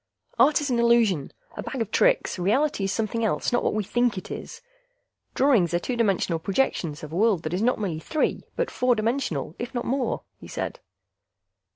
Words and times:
"Art 0.39 0.61
is 0.61 0.71
an 0.71 0.79
illusion, 0.79 1.31
a 1.55 1.61
bag 1.61 1.79
of 1.79 1.91
tricks. 1.91 2.39
Reality 2.39 2.85
is 2.85 2.91
something 2.91 3.23
else, 3.23 3.51
not 3.51 3.63
what 3.63 3.75
we 3.75 3.83
think 3.83 4.17
it 4.17 4.31
is. 4.31 4.59
Drawings 5.35 5.75
are 5.75 5.79
two 5.79 5.95
dimensional 5.95 6.39
projections 6.39 7.03
of 7.03 7.11
a 7.11 7.15
world 7.15 7.43
that 7.43 7.53
is 7.53 7.61
not 7.61 7.77
merely 7.77 7.99
three 7.99 8.43
but 8.55 8.71
four 8.71 8.95
dimensional, 8.95 9.55
if 9.59 9.75
not 9.75 9.85
more," 9.85 10.23
he 10.39 10.47
said. 10.47 10.79